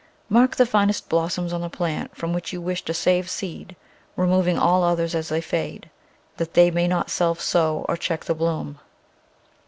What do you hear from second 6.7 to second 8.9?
may not self sow or check the bloom.